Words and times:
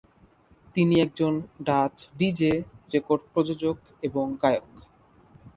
তিনি 0.75 0.95
একজন 1.01 1.33
Dutch 1.63 1.95
DJ, 2.17 2.53
record 2.93 3.21
প্রযোজক 3.33 3.77
এবং 4.03 4.25
গায়ক। 4.41 4.67